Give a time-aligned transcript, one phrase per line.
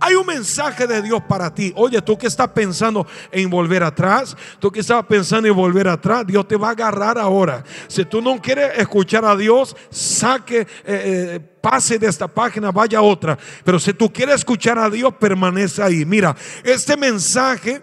[0.00, 1.72] Hay un mensaje de Dios para ti.
[1.76, 6.26] Oye, tú que estás pensando en volver atrás, tú que estás pensando en volver atrás,
[6.26, 7.64] Dios te va a agarrar ahora.
[7.88, 12.98] Si tú no quieres escuchar a Dios, saque, eh, eh, pase de esta página, vaya
[12.98, 13.38] a otra.
[13.64, 16.04] Pero si tú quieres escuchar a Dios, permanece ahí.
[16.04, 17.82] Mira, este mensaje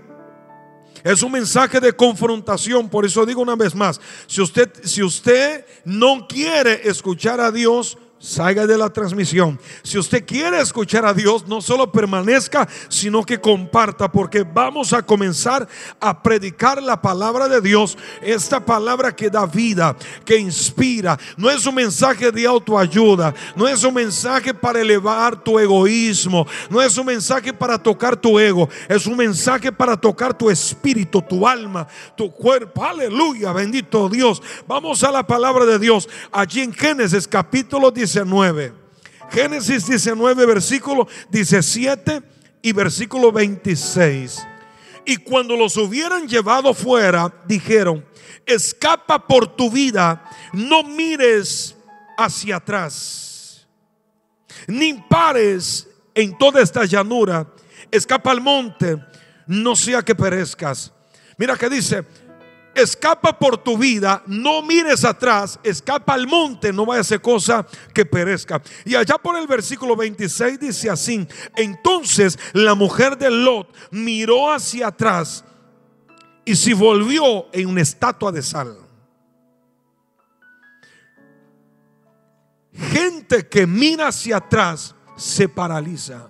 [1.06, 5.64] es un mensaje de confrontación, por eso digo una vez más, si usted si usted
[5.84, 7.96] no quiere escuchar a Dios,
[8.26, 9.60] salga de la transmisión.
[9.84, 15.04] Si usted quiere escuchar a Dios, no solo permanezca, sino que comparta, porque vamos a
[15.04, 15.68] comenzar
[16.00, 21.20] a predicar la palabra de Dios, esta palabra que da vida, que inspira.
[21.38, 26.82] No es un mensaje de autoayuda, no es un mensaje para elevar tu egoísmo, no
[26.82, 31.48] es un mensaje para tocar tu ego, es un mensaje para tocar tu espíritu, tu
[31.48, 31.88] alma,
[32.18, 32.84] tu cuerpo.
[32.84, 34.42] Aleluya, bendito Dios.
[34.68, 38.74] Vamos a la palabra de Dios allí en Génesis capítulo 10 19.
[39.30, 42.22] Génesis 19, versículo 17
[42.62, 44.46] y versículo 26.
[45.06, 48.06] Y cuando los hubieran llevado fuera, dijeron,
[48.46, 51.76] escapa por tu vida, no mires
[52.18, 53.68] hacia atrás,
[54.68, 57.48] ni pares en toda esta llanura,
[57.92, 58.98] escapa al monte,
[59.46, 60.92] no sea que perezcas.
[61.38, 62.06] Mira que dice,
[62.76, 67.66] escapa por tu vida, no mires atrás, escapa al monte, no vaya a ser cosa
[67.94, 68.62] que perezca.
[68.84, 74.88] Y allá por el versículo 26 dice así, entonces la mujer de Lot miró hacia
[74.88, 75.44] atrás
[76.44, 78.78] y se volvió en una estatua de sal.
[82.74, 86.30] Gente que mira hacia atrás se paraliza.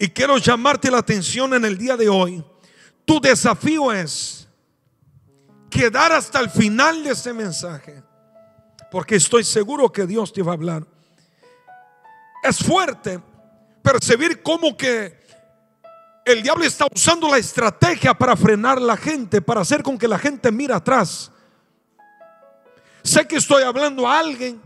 [0.00, 2.44] Y quiero llamarte la atención en el día de hoy.
[3.04, 4.43] Tu desafío es
[5.74, 8.00] quedar hasta el final de ese mensaje.
[8.90, 10.86] Porque estoy seguro que Dios te va a hablar.
[12.44, 13.20] Es fuerte
[13.82, 15.20] percibir cómo que
[16.24, 20.18] el diablo está usando la estrategia para frenar la gente, para hacer con que la
[20.18, 21.30] gente mire atrás.
[23.02, 24.62] Sé que estoy hablando a alguien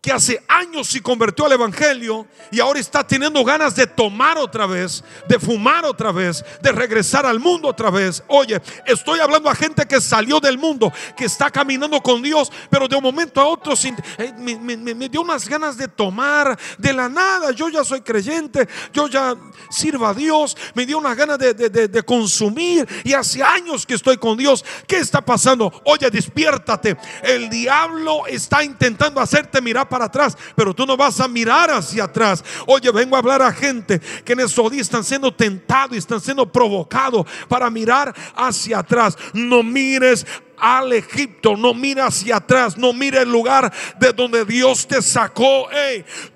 [0.00, 4.66] que hace años se convirtió al Evangelio y ahora está teniendo ganas de tomar otra
[4.66, 8.22] vez, de fumar otra vez, de regresar al mundo otra vez.
[8.28, 12.88] Oye, estoy hablando a gente que salió del mundo, que está caminando con Dios, pero
[12.88, 13.74] de un momento a otro
[14.18, 17.50] eh, me, dio unas ganas de tomar de la nada.
[17.50, 19.36] Yo ya soy creyente, yo ya
[19.70, 24.16] sirvo a Dios, me dio unas ganas de, de consumir y hace años que estoy
[24.16, 24.64] con Dios.
[24.86, 25.70] ¿Qué está pasando?
[25.84, 26.96] Oye, despiértate.
[27.22, 32.04] El diablo está intentando hacerte mirar para atrás, pero tú no vas a mirar hacia
[32.04, 32.42] atrás.
[32.66, 36.50] Oye, vengo a hablar a gente que en días están siendo tentados y están siendo
[36.50, 39.18] provocados para mirar hacia atrás.
[39.34, 44.86] No mires al Egipto, no mira hacia atrás, no mire el lugar de donde Dios
[44.86, 45.68] te sacó.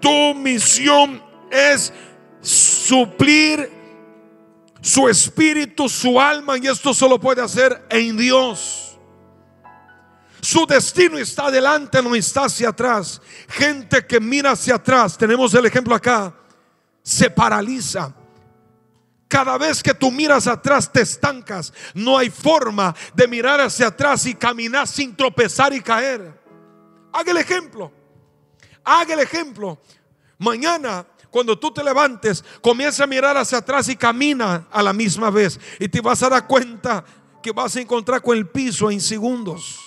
[0.00, 1.92] tu misión es
[2.40, 3.70] suplir
[4.80, 8.93] su espíritu, su alma, y esto solo puede hacer en Dios.
[10.44, 13.18] Su destino está adelante, no está hacia atrás.
[13.48, 16.34] Gente que mira hacia atrás, tenemos el ejemplo acá,
[17.02, 18.14] se paraliza.
[19.26, 21.72] Cada vez que tú miras atrás te estancas.
[21.94, 26.38] No hay forma de mirar hacia atrás y caminar sin tropezar y caer.
[27.10, 27.90] Haga el ejemplo.
[28.84, 29.80] Haga el ejemplo.
[30.36, 35.30] Mañana cuando tú te levantes, comienza a mirar hacia atrás y camina a la misma
[35.30, 35.58] vez.
[35.80, 37.02] Y te vas a dar cuenta
[37.42, 39.83] que vas a encontrar con el piso en segundos.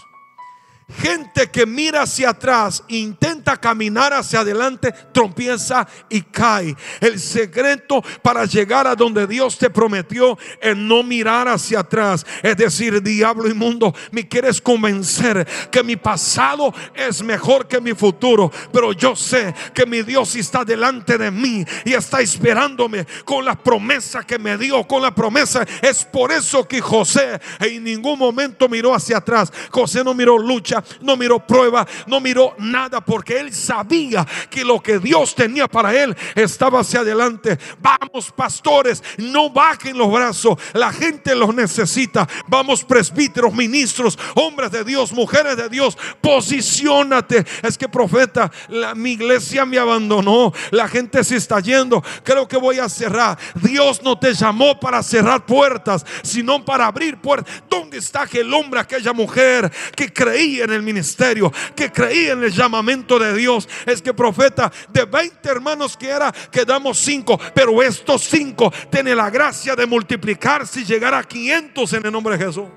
[0.90, 6.78] Gente que mira hacia atrás, intenta caminar hacia adelante, trompieza y cae.
[7.02, 12.26] El secreto para llegar a donde Dios te prometió es no mirar hacia atrás.
[12.42, 18.50] Es decir, diablo inmundo, me quieres convencer que mi pasado es mejor que mi futuro.
[18.72, 23.62] Pero yo sé que mi Dios está delante de mí y está esperándome con la
[23.62, 25.66] promesa que me dio, con la promesa.
[25.82, 29.52] Es por eso que José en ningún momento miró hacia atrás.
[29.70, 34.82] José no miró lucha no miró prueba, no miró nada, porque él sabía que lo
[34.82, 37.58] que Dios tenía para él estaba hacia adelante.
[37.80, 42.28] Vamos, pastores, no bajen los brazos, la gente los necesita.
[42.48, 47.46] Vamos, presbíteros, ministros, hombres de Dios, mujeres de Dios, posicionate.
[47.64, 52.58] Es que profeta, la, mi iglesia me abandonó, la gente se está yendo, creo que
[52.58, 53.38] voy a cerrar.
[53.56, 57.64] Dios no te llamó para cerrar puertas, sino para abrir puertas.
[57.70, 62.52] ¿Dónde está aquel hombre, aquella mujer que creía en el ministerio, que creía en el
[62.52, 63.68] llamamiento de Dios.
[63.86, 69.30] Es que profeta, de 20 hermanos que era, quedamos 5, pero estos 5 tienen la
[69.30, 72.68] gracia de multiplicarse y llegar a 500 en el nombre de Jesús.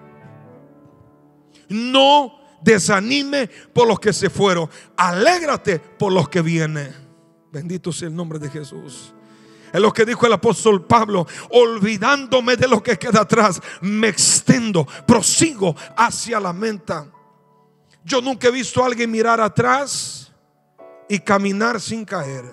[1.69, 6.95] No desanime por los que se fueron, alégrate por los que vienen.
[7.53, 9.13] Bendito sea el nombre de Jesús.
[9.73, 14.87] Es lo que dijo el apóstol Pablo, olvidándome de lo que queda atrás, me extendo,
[15.07, 17.07] prosigo hacia la meta.
[18.05, 20.33] Yo nunca he visto a alguien mirar atrás
[21.09, 22.45] y caminar sin caer.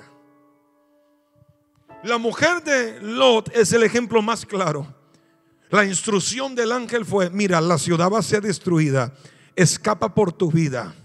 [2.04, 4.94] La mujer de Lot es el ejemplo más claro.
[5.70, 9.14] La instrucción del ángel fue, mira, la ciudad va a ser destruida,
[9.56, 10.96] escapa por tu vida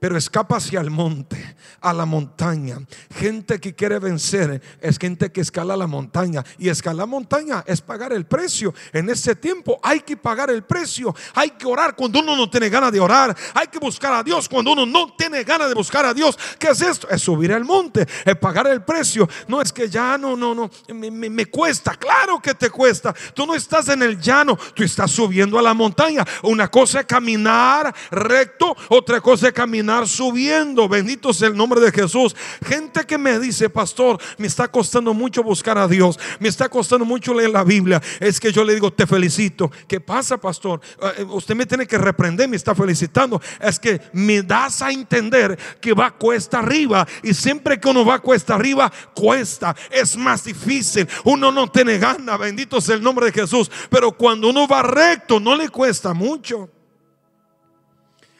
[0.00, 2.78] pero escapa hacia el monte, a la montaña.
[3.16, 6.44] Gente que quiere vencer es gente que escala la montaña.
[6.58, 8.74] Y escalar montaña es pagar el precio.
[8.92, 11.14] En ese tiempo hay que pagar el precio.
[11.34, 13.36] Hay que orar cuando uno no tiene ganas de orar.
[13.54, 16.38] Hay que buscar a Dios cuando uno no tiene ganas de buscar a Dios.
[16.58, 17.08] ¿Qué es esto?
[17.08, 19.28] Es subir al monte, es pagar el precio.
[19.48, 21.94] No es que ya no, no, no, me, me cuesta.
[21.96, 23.14] Claro que te cuesta.
[23.34, 26.24] Tú no estás en el llano, tú estás subiendo a la montaña.
[26.42, 30.88] Una cosa es caminar recto, otra cosa es caminar subiendo.
[30.88, 32.34] Bendito sea el nombre de Jesús.
[32.66, 36.18] Gente que me dice, pastor, me está costando mucho buscar a Dios.
[36.40, 38.02] Me está costando mucho leer la Biblia.
[38.20, 39.70] Es que yo le digo, te felicito.
[39.86, 40.80] ¿Qué pasa, pastor?
[41.00, 43.40] Eh, eh, usted me tiene que reprender, me está felicitando.
[43.60, 47.06] Es que me das a entender que va cuesta arriba.
[47.22, 49.74] Y siempre que uno va cuesta arriba, cuesta.
[49.90, 51.08] Es más difícil.
[51.24, 52.36] Uno no tiene gana.
[52.36, 53.70] Bendito sea el nombre de Jesús.
[53.88, 56.68] Pero cuando uno va recto, no le cuesta mucho.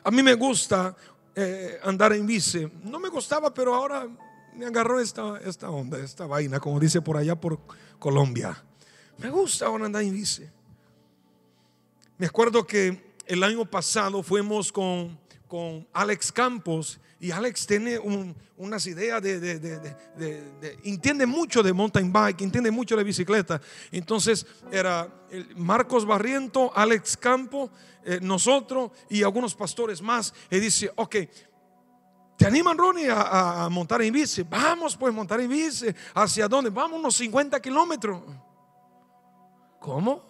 [0.04, 0.94] A mí me gusta
[1.34, 2.70] eh, andar en bici.
[2.82, 4.08] No me gustaba, pero ahora
[4.54, 7.58] me agarró esta, esta onda, esta vaina, como dice por allá por
[7.98, 8.62] Colombia.
[9.18, 10.44] Me gusta ahora andar en bici.
[12.18, 15.18] Me acuerdo que el año pasado fuimos con,
[15.54, 17.96] con Alex Campos y Alex tiene
[18.56, 23.60] unas ideas de, de, entiende mucho de mountain bike, entiende mucho de bicicleta.
[23.92, 25.08] Entonces era
[25.54, 27.70] Marcos Barriento, Alex Campos
[28.04, 30.34] eh, nosotros y algunos pastores más.
[30.50, 31.16] Y dice, ok,
[32.36, 34.42] ¿te animan, Ronnie, a, montar en bici?
[34.42, 35.86] Vamos, pues, montar en bici.
[36.14, 36.70] ¿Hacia dónde?
[36.70, 38.22] Vamos unos 50 kilómetros.
[39.78, 40.28] ¿Cómo?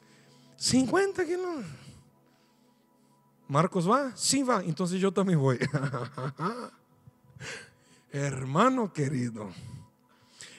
[0.56, 1.81] 50 kilómetros.
[3.52, 5.58] Marcos va, sí va, entonces yo también voy.
[8.10, 9.50] Hermano querido,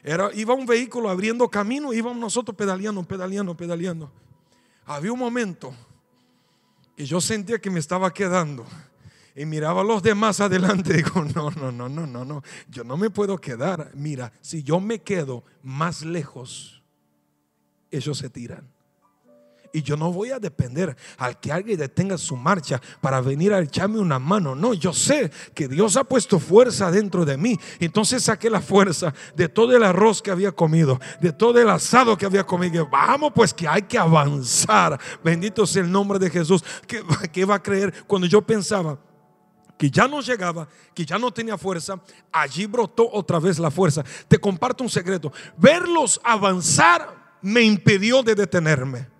[0.03, 4.11] era, iba un vehículo abriendo camino, íbamos nosotros pedaleando, pedaleando, pedaleando.
[4.85, 5.73] Había un momento
[6.95, 8.63] y yo sentía que me estaba quedando.
[9.35, 12.83] Y miraba a los demás adelante y digo, no, no, no, no, no, no, yo
[12.83, 13.89] no me puedo quedar.
[13.95, 16.83] Mira, si yo me quedo más lejos,
[17.89, 18.72] ellos se tiran.
[19.75, 23.59] Y yo no voy a depender al que alguien detenga su marcha para venir a
[23.59, 24.53] echarme una mano.
[24.53, 27.59] No, yo sé que Dios ha puesto fuerza dentro de mí.
[27.79, 32.15] Entonces saqué la fuerza de todo el arroz que había comido, de todo el asado
[32.15, 32.87] que había comido.
[32.87, 34.99] Vamos, pues que hay que avanzar.
[35.23, 36.63] Bendito sea el nombre de Jesús.
[37.31, 38.99] Que va a creer cuando yo pensaba
[39.75, 41.99] que ya no llegaba, que ya no tenía fuerza,
[42.31, 44.03] allí brotó otra vez la fuerza.
[44.27, 45.33] Te comparto un secreto.
[45.57, 49.12] Verlos avanzar me impidió de detenerme.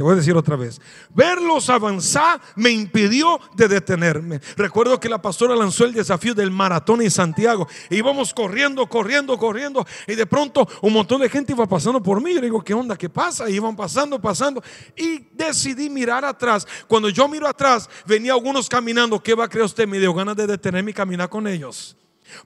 [0.00, 0.80] Te voy a decir otra vez.
[1.10, 4.40] Verlos avanzar me impidió de detenerme.
[4.56, 7.68] Recuerdo que la pastora lanzó el desafío del maratón en Santiago.
[7.90, 9.86] Íbamos corriendo, corriendo, corriendo.
[10.06, 12.32] Y de pronto un montón de gente iba pasando por mí.
[12.32, 12.96] Yo digo, ¿qué onda?
[12.96, 13.50] ¿Qué pasa?
[13.50, 14.62] Y iban pasando, pasando.
[14.96, 16.66] Y decidí mirar atrás.
[16.88, 19.22] Cuando yo miro atrás, venía algunos caminando.
[19.22, 19.86] ¿Qué va a creer usted?
[19.86, 21.94] Me dio ganas de detenerme y caminar con ellos.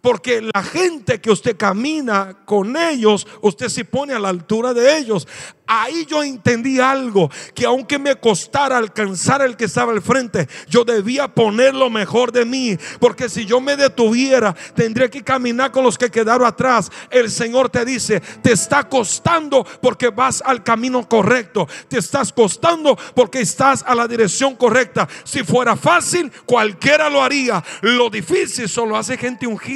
[0.00, 4.98] Porque la gente que usted camina con ellos, usted se pone a la altura de
[4.98, 5.26] ellos.
[5.66, 10.84] Ahí yo entendí algo, que aunque me costara alcanzar el que estaba al frente, yo
[10.84, 12.76] debía poner lo mejor de mí.
[13.00, 16.90] Porque si yo me detuviera, tendría que caminar con los que quedaron atrás.
[17.10, 21.66] El Señor te dice, te está costando porque vas al camino correcto.
[21.88, 25.08] Te estás costando porque estás a la dirección correcta.
[25.24, 27.64] Si fuera fácil, cualquiera lo haría.
[27.80, 29.73] Lo difícil solo hace gente ungida.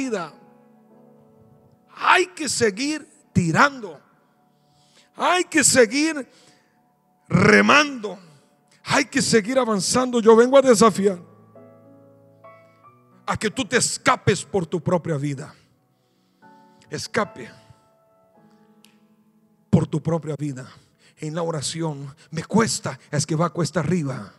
[1.95, 3.99] Hay que seguir tirando.
[5.15, 6.27] Hay que seguir
[7.27, 8.17] remando.
[8.83, 10.21] Hay que seguir avanzando.
[10.21, 11.19] Yo vengo a desafiar
[13.25, 15.53] a que tú te escapes por tu propia vida.
[16.89, 17.49] Escape
[19.69, 20.67] por tu propia vida.
[21.17, 24.33] En la oración me cuesta, es que va cuesta arriba.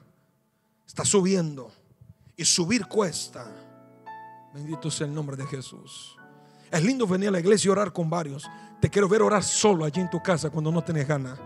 [0.86, 1.70] Está subiendo.
[2.36, 3.69] Y subir cuesta.
[4.52, 6.16] Bendito sea el nombre de Jesús.
[6.70, 8.48] Es lindo venir a la iglesia y orar con varios.
[8.80, 11.38] Te quiero ver orar solo allí en tu casa cuando no tienes ganas.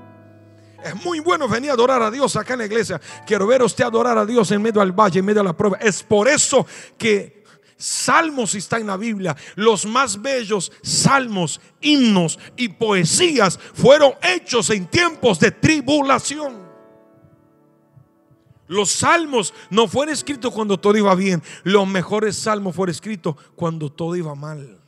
[0.82, 3.00] Es muy bueno venir a adorar a Dios acá en la iglesia.
[3.26, 5.78] Quiero ver usted adorar a Dios en medio del valle, en medio de la prueba.
[5.78, 6.66] Es por eso
[6.98, 7.44] que
[7.76, 9.34] salmos está en la Biblia.
[9.54, 16.63] Los más bellos salmos, himnos y poesías fueron hechos en tiempos de tribulación.
[18.66, 21.42] Los salmos no fueron escritos cuando todo iba bien.
[21.64, 24.80] Los mejores salmos fueron escritos cuando todo iba mal.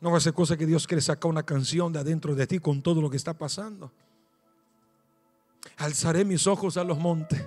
[0.00, 2.58] No va a ser cosa que Dios quiere sacar una canción de adentro de ti
[2.58, 3.90] con todo lo que está pasando.
[5.76, 7.42] Alzaré mis ojos a los montes.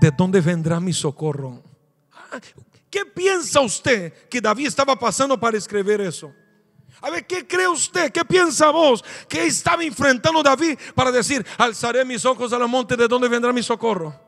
[0.00, 1.62] ¿De dónde vendrá mi socorro?
[2.90, 6.32] ¿Qué piensa usted que David estaba pasando para escribir eso?
[7.00, 8.10] A ver, ¿qué cree usted?
[8.10, 9.04] ¿Qué piensa vos?
[9.28, 13.52] ¿Qué estaba enfrentando David para decir, alzaré mis ojos a los montes, ¿de dónde vendrá
[13.52, 14.25] mi socorro?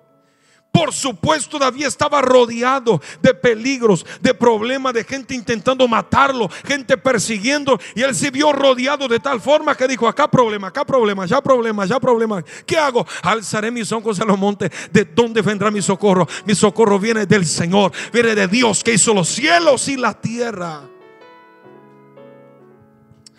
[0.78, 7.80] Por supuesto, David estaba rodeado de peligros, de problemas, de gente intentando matarlo, gente persiguiendo.
[7.96, 11.40] Y él se vio rodeado de tal forma que dijo, acá problema, acá problema, ya
[11.40, 12.44] problema, ya problema.
[12.64, 13.04] ¿Qué hago?
[13.22, 14.70] Alzaré mis ojos a los montes.
[14.92, 16.28] ¿De dónde vendrá mi socorro?
[16.44, 20.82] Mi socorro viene del Señor, viene de Dios que hizo los cielos y la tierra.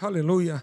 [0.02, 0.62] Aleluya.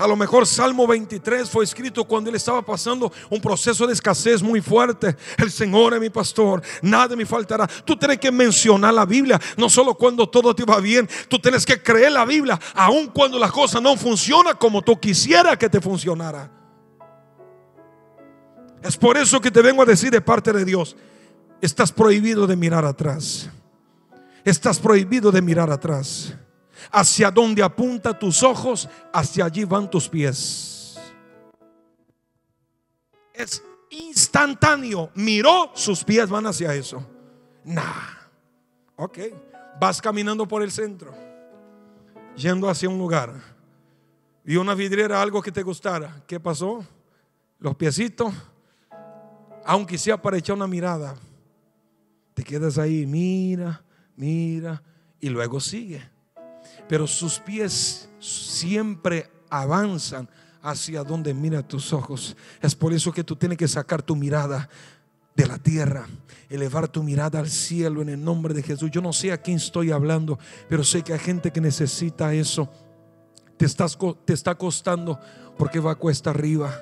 [0.00, 4.42] A lo mejor Salmo 23 fue escrito cuando él estaba pasando un proceso de escasez
[4.42, 5.14] muy fuerte.
[5.36, 7.66] El Señor es mi pastor, nada me faltará.
[7.84, 11.66] Tú tienes que mencionar la Biblia, no solo cuando todo te va bien, tú tienes
[11.66, 15.82] que creer la Biblia, aun cuando las cosas no funcionan como tú quisieras que te
[15.82, 16.50] funcionara.
[18.82, 20.96] Es por eso que te vengo a decir de parte de Dios,
[21.60, 23.50] estás prohibido de mirar atrás.
[24.46, 26.34] Estás prohibido de mirar atrás.
[26.90, 30.98] Hacia donde apunta tus ojos, hacia allí van tus pies.
[33.34, 35.10] Es instantáneo.
[35.14, 37.04] Miró, sus pies van hacia eso.
[37.64, 38.20] Nah.
[38.96, 39.18] Ok.
[39.80, 41.14] Vas caminando por el centro,
[42.36, 43.32] yendo hacia un lugar.
[44.44, 46.22] Y una vidriera, algo que te gustara.
[46.26, 46.84] ¿Qué pasó?
[47.58, 48.34] Los piecitos,
[49.64, 51.14] aunque sea para echar una mirada,
[52.34, 53.82] te quedas ahí, mira,
[54.16, 54.82] mira,
[55.18, 56.19] y luego sigue
[56.88, 60.28] pero sus pies siempre avanzan
[60.62, 62.36] hacia donde mira tus ojos.
[62.60, 64.68] Es por eso que tú tienes que sacar tu mirada
[65.34, 66.06] de la tierra,
[66.48, 68.90] elevar tu mirada al cielo en el nombre de Jesús.
[68.90, 72.68] Yo no sé a quién estoy hablando, pero sé que hay gente que necesita eso.
[73.56, 73.66] Te,
[74.24, 75.18] te está costando
[75.56, 76.74] porque va cuesta arriba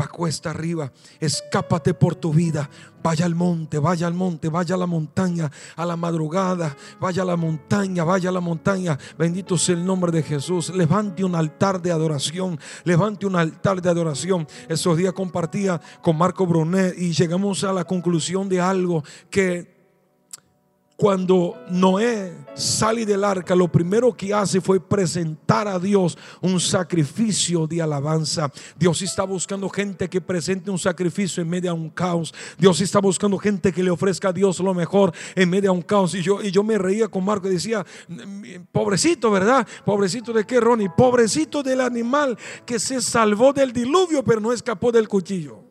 [0.00, 0.90] va cuesta arriba.
[1.18, 2.68] Escápate por tu vida.
[3.02, 7.24] Vaya al monte, vaya al monte, vaya a la montaña, a la madrugada, vaya a
[7.24, 8.98] la montaña, vaya a la montaña.
[9.18, 10.70] Bendito sea el nombre de Jesús.
[10.74, 14.46] Levante un altar de adoración, levante un altar de adoración.
[14.68, 19.79] Esos días compartía con Marco Brunet y llegamos a la conclusión de algo que
[21.00, 27.66] cuando Noé sale del arca, lo primero que hace fue presentar a Dios un sacrificio
[27.66, 28.52] de alabanza.
[28.78, 32.34] Dios está buscando gente que presente un sacrificio en medio de un caos.
[32.58, 35.82] Dios está buscando gente que le ofrezca a Dios lo mejor en medio de un
[35.82, 36.14] caos.
[36.14, 37.82] Y yo, y yo me reía con Marco y decía,
[38.70, 39.66] pobrecito, ¿verdad?
[39.86, 40.90] Pobrecito de qué, Ronnie?
[40.94, 45.69] Pobrecito del animal que se salvó del diluvio, pero no escapó del cuchillo.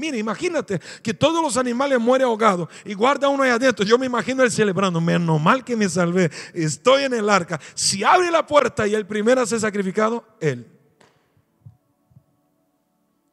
[0.00, 3.84] Mira, imagínate que todos los animales mueren ahogados y guarda uno ahí adentro.
[3.84, 7.60] Yo me imagino él celebrando, menos mal que me salvé, estoy en el arca.
[7.74, 10.66] Si abre la puerta y el primero se sacrificado, él.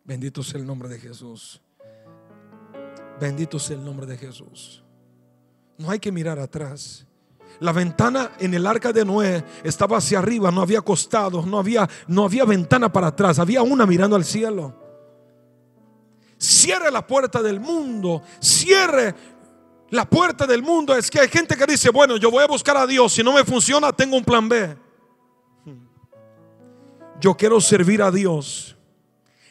[0.03, 1.62] Bendito sea el nombre de Jesús.
[3.17, 4.83] Bendito sea el nombre de Jesús.
[5.77, 7.05] No hay que mirar atrás.
[7.62, 11.89] La ventana en el arca de Noé estaba hacia arriba, no había costados, no había,
[12.07, 14.87] no había ventana para atrás, había una mirando al cielo.
[16.38, 18.22] Cierre la puerta del mundo.
[18.39, 19.15] Cierre
[19.89, 20.96] la puerta del mundo.
[20.96, 23.13] Es que hay gente que dice, bueno, yo voy a buscar a Dios.
[23.13, 24.77] Si no me funciona, tengo un plan B.
[27.20, 28.75] Yo quiero servir a Dios.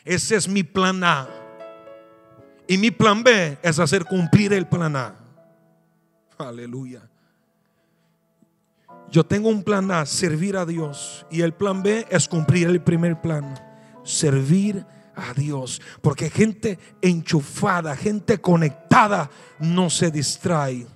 [0.05, 1.28] Ese es mi plan A.
[2.69, 5.16] Y mi plan B es hacer cumplir el plan A.
[6.38, 7.09] Aleluya.
[9.11, 11.26] Yo tengo un plan A, servir a Dios.
[11.31, 13.55] Y el plan B es cumplir el primer plan,
[14.05, 14.85] servir
[15.16, 15.80] a Dios.
[16.00, 20.87] Porque gente enchufada, gente conectada, no se distrae.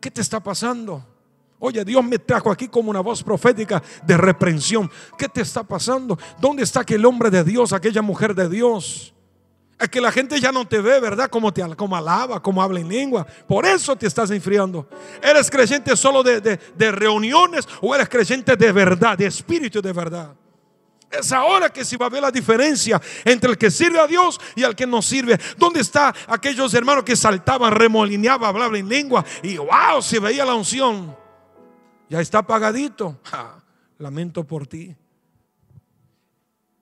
[0.00, 1.04] ¿Qué te está pasando?
[1.58, 4.90] Oye, Dios me trajo aquí como una voz profética de reprensión.
[5.16, 6.18] ¿Qué te está pasando?
[6.38, 9.14] ¿Dónde está aquel hombre de Dios, aquella mujer de Dios?
[9.78, 11.28] Es que la gente ya no te ve, ¿verdad?
[11.28, 13.26] Como te como alaba, como habla en lengua.
[13.46, 14.88] Por eso te estás enfriando.
[15.22, 20.34] ¿Eres creyente solo de, de reuniones o eres creyente de verdad, de espíritu de verdad?
[21.10, 24.40] Es ahora que se va a ver la diferencia entre el que sirve a Dios
[24.56, 25.38] y el que no sirve.
[25.56, 30.54] ¿Dónde está aquellos hermanos que saltaban, remolineaban, hablaban en lengua y wow, se veía la
[30.54, 31.16] unción?
[32.08, 33.20] Ya está apagadito.
[33.98, 34.96] lamento por ti.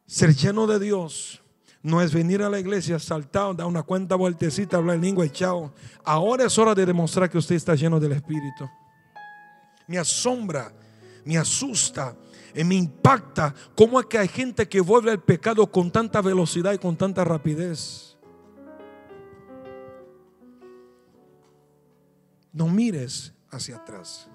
[0.06, 1.42] Ser lleno de Dios
[1.82, 5.30] no es venir a la iglesia saltado, dar una cuenta vueltecita, hablar en lengua y
[5.30, 5.72] chao.
[6.04, 8.68] Ahora es hora de demostrar que usted está lleno del Espíritu.
[9.86, 10.72] Me asombra,
[11.24, 12.16] me asusta
[12.54, 16.78] me impacta cómo es que hay gente que vuelve al pecado con tanta velocidad y
[16.78, 18.16] con tanta rapidez.
[22.52, 24.28] No mires hacia atrás.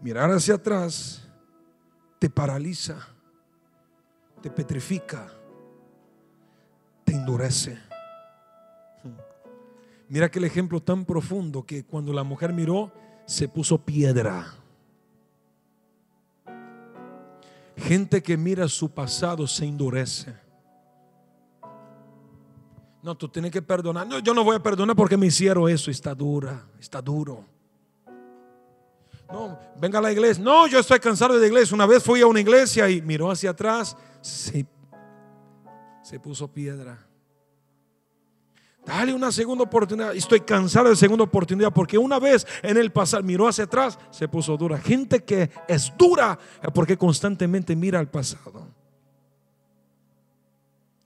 [0.00, 1.28] Mirar hacia atrás
[2.18, 3.08] te paraliza,
[4.40, 5.28] te petrifica,
[7.04, 7.78] te endurece.
[10.08, 12.92] Mira aquel ejemplo tan profundo que cuando la mujer miró,
[13.26, 14.57] se puso piedra.
[17.78, 20.34] Gente que mira su pasado se endurece.
[23.02, 24.06] No, tú tienes que perdonar.
[24.06, 25.90] No, yo no voy a perdonar porque me hicieron eso.
[25.90, 27.44] Está dura, está duro.
[29.30, 30.42] No, venga a la iglesia.
[30.42, 31.74] No, yo estoy cansado de la iglesia.
[31.74, 33.96] Una vez fui a una iglesia y miró hacia atrás.
[34.20, 34.66] Se,
[36.02, 37.07] se puso piedra.
[38.88, 40.16] Dale una segunda oportunidad.
[40.16, 44.28] Estoy cansado de segunda oportunidad porque una vez en el pasado miró hacia atrás, se
[44.28, 44.78] puso dura.
[44.78, 46.38] Gente que es dura
[46.72, 48.66] porque constantemente mira al pasado.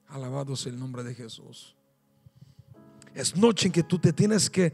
[0.07, 1.75] Alabado sea el nombre de Jesús.
[3.15, 4.73] Es noche en que tú te tienes que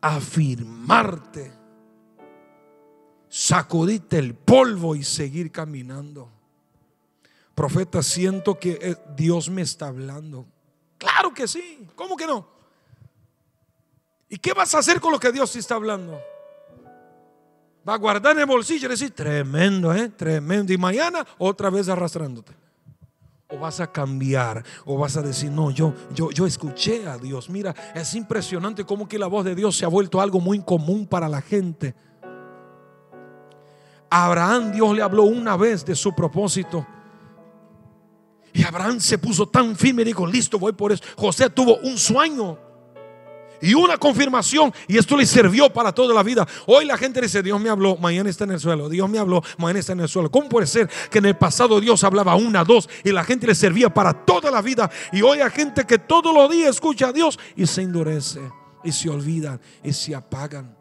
[0.00, 1.50] afirmarte,
[3.28, 6.30] sacudirte el polvo y seguir caminando.
[7.56, 10.46] Profeta, siento que eh, Dios me está hablando.
[10.98, 12.46] Claro que sí, ¿cómo que no?
[14.28, 16.20] ¿Y qué vas a hacer con lo que Dios te está hablando?
[17.88, 20.08] Va a guardar en el bolsillo y decir, tremendo, ¿eh?
[20.08, 20.72] Tremendo.
[20.72, 22.52] Y mañana otra vez arrastrándote.
[23.48, 27.48] O vas a cambiar, o vas a decir, no, yo, yo, yo escuché a Dios.
[27.48, 31.06] Mira, es impresionante cómo que la voz de Dios se ha vuelto algo muy común
[31.06, 31.94] para la gente.
[34.10, 36.84] A Abraham Dios le habló una vez de su propósito.
[38.56, 41.04] Y Abraham se puso tan firme y dijo, listo, voy por eso.
[41.14, 42.58] José tuvo un sueño
[43.60, 46.48] y una confirmación y esto le sirvió para toda la vida.
[46.66, 48.88] Hoy la gente dice, Dios me habló, mañana está en el suelo.
[48.88, 50.30] Dios me habló, mañana está en el suelo.
[50.30, 53.54] ¿Cómo puede ser que en el pasado Dios hablaba una, dos y la gente le
[53.54, 54.90] servía para toda la vida?
[55.12, 58.40] Y hoy hay gente que todos los días escucha a Dios y se endurece
[58.82, 60.74] y se olvidan y se apagan.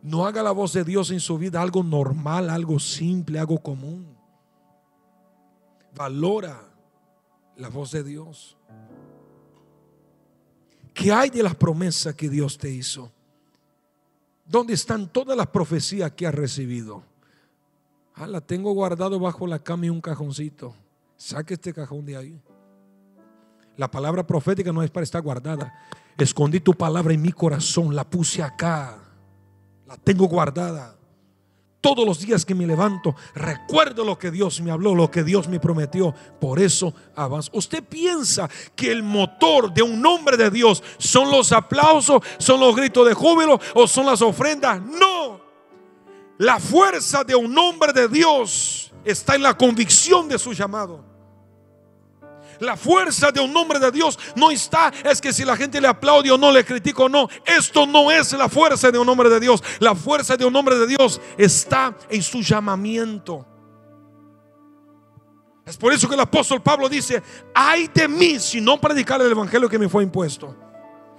[0.00, 4.16] No haga la voz de Dios en su vida algo normal, algo simple, algo común.
[5.94, 6.73] Valora
[7.56, 8.56] la voz de Dios.
[10.92, 13.10] ¿Qué hay de las promesas que Dios te hizo?
[14.46, 17.02] ¿Dónde están todas las profecías que has recibido?
[18.14, 20.74] Ah, la tengo guardado bajo la cama y un cajoncito.
[21.16, 22.40] Saque este cajón de ahí.
[23.76, 25.72] La palabra profética no es para estar guardada.
[26.16, 28.98] Escondí tu palabra en mi corazón, la puse acá.
[29.86, 30.96] La tengo guardada
[31.84, 35.48] todos los días que me levanto, recuerdo lo que Dios me habló, lo que Dios
[35.48, 36.14] me prometió.
[36.40, 37.50] Por eso avanzo.
[37.52, 42.74] ¿Usted piensa que el motor de un hombre de Dios son los aplausos, son los
[42.74, 44.80] gritos de júbilo o son las ofrendas?
[44.80, 45.42] No.
[46.38, 51.13] La fuerza de un hombre de Dios está en la convicción de su llamado.
[52.60, 55.88] La fuerza de un hombre de Dios no está, es que si la gente le
[55.88, 57.28] aplaude o no, le critica o no.
[57.44, 59.62] Esto no es la fuerza de un hombre de Dios.
[59.80, 63.46] La fuerza de un hombre de Dios está en su llamamiento.
[65.66, 67.22] Es por eso que el apóstol Pablo dice,
[67.54, 70.54] ay de mí si no predicar el evangelio que me fue impuesto.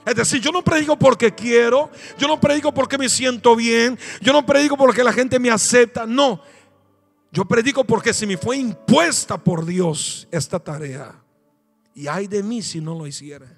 [0.06, 4.34] Es decir, yo no predico porque quiero, yo no predico porque me siento bien, yo
[4.34, 6.42] no predico porque la gente me acepta, no.
[7.32, 11.25] Yo predico porque se me fue impuesta por Dios esta tarea.
[11.96, 13.58] Y hay de mí si no lo hiciera.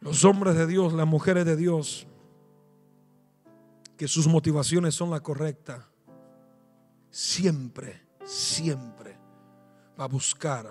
[0.00, 2.06] Los hombres de Dios, las mujeres de Dios,
[3.96, 5.88] que sus motivaciones son la correcta,
[7.10, 9.18] siempre, siempre
[9.98, 10.66] va a buscar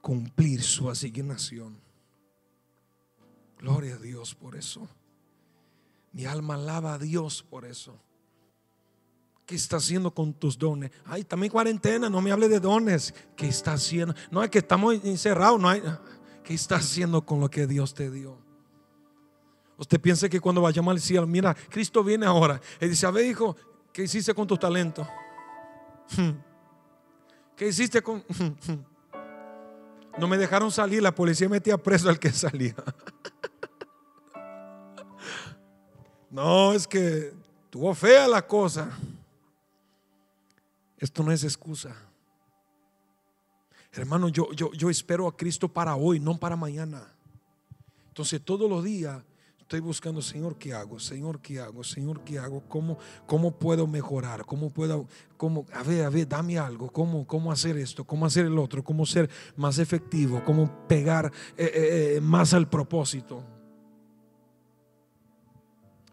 [0.00, 1.80] cumplir su asignación.
[3.58, 4.88] Gloria a Dios por eso.
[6.12, 8.00] Mi alma alaba a Dios por eso.
[9.50, 10.92] ¿Qué está haciendo con tus dones?
[11.04, 13.12] Ay, también cuarentena, no me hable de dones.
[13.34, 14.14] ¿Qué está haciendo?
[14.30, 15.72] No es que estamos encerrados, no.
[16.44, 18.38] ¿Qué está haciendo con lo que Dios te dio?
[19.76, 22.60] Usted piensa que cuando vayamos al cielo, mira, Cristo viene ahora.
[22.78, 23.56] Él dice, a ver, hijo,
[23.92, 25.04] ¿qué hiciste con tus talentos?
[27.56, 28.24] ¿Qué hiciste con.?
[30.16, 32.76] No me dejaron salir, la policía metía preso al que salía.
[36.30, 37.32] No, es que
[37.70, 38.88] tuvo fea la cosa.
[41.00, 41.96] Esto no es excusa.
[43.92, 47.02] Hermano, yo, yo, yo espero a Cristo para hoy, no para mañana.
[48.08, 49.20] Entonces todos los días
[49.58, 51.00] estoy buscando, Señor, ¿qué hago?
[51.00, 51.82] Señor, ¿qué hago?
[51.82, 52.62] Señor, ¿qué hago?
[52.68, 54.44] ¿Cómo, cómo puedo mejorar?
[54.44, 55.08] ¿Cómo puedo,
[55.38, 56.90] cómo, a ver, a ver, dame algo?
[56.92, 58.04] ¿Cómo, cómo hacer esto?
[58.04, 58.84] ¿Cómo hacer el otro?
[58.84, 60.42] ¿Cómo ser más efectivo?
[60.44, 63.42] ¿Cómo pegar eh, eh, eh, más al propósito?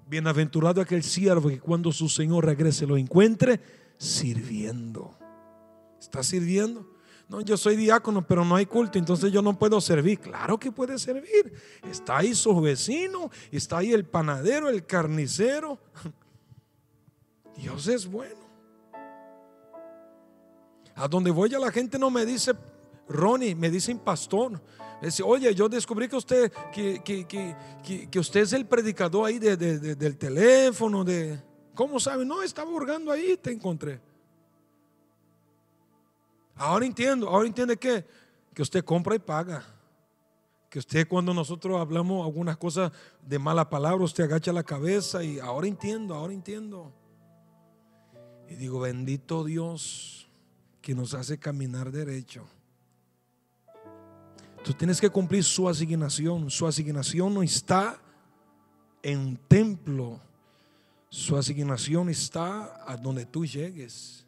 [0.08, 3.60] Bienaventurado aquel siervo que cuando su Señor regrese lo encuentre
[3.98, 5.18] sirviendo.
[6.00, 6.98] ¿Está sirviendo?
[7.30, 10.20] No, yo soy diácono, pero no hay culto, entonces yo no puedo servir.
[10.20, 11.54] Claro que puede servir.
[11.90, 15.78] Está ahí su vecino, está ahí el panadero, el carnicero.
[17.58, 18.48] Dios es bueno.
[20.96, 22.54] A donde voy a la gente no me dice
[23.10, 24.62] Ronnie, me dicen pastor.
[25.02, 31.04] Dice, oye, yo descubrí que usted, que, que, usted es el predicador ahí del teléfono,
[31.04, 31.40] de...
[31.78, 32.26] ¿Cómo sabe?
[32.26, 34.02] No, estaba hurgando ahí, te encontré.
[36.56, 38.04] Ahora entiendo, ahora entiende que,
[38.52, 39.64] que usted compra y paga.
[40.72, 45.38] Que usted cuando nosotros hablamos algunas cosas de mala palabra, usted agacha la cabeza y
[45.38, 46.92] ahora entiendo, ahora entiendo.
[48.50, 50.28] Y digo, bendito Dios
[50.82, 52.48] que nos hace caminar derecho.
[54.64, 56.50] Tú tienes que cumplir su asignación.
[56.50, 58.02] Su asignación no está
[59.04, 60.20] en un templo.
[61.10, 64.26] Su asignación está a donde tú llegues.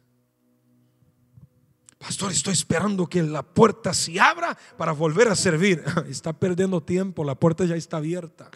[1.98, 5.84] Pastor, estoy esperando que la puerta se abra para volver a servir.
[6.08, 8.50] Está perdiendo tiempo, la puerta ya está abierta.